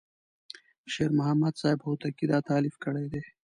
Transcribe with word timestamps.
شیر 0.91 1.11
محمد 1.19 1.53
صاحب 1.61 1.79
هوتکی 1.87 2.25
دا 2.31 2.39
تألیف 2.49 2.75
کړی 2.85 3.05
دی. 3.13 3.21